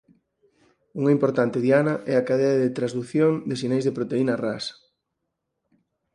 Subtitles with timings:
[0.99, 4.65] Unha importante diana é a cadea de transdución de sinais da proteína ras.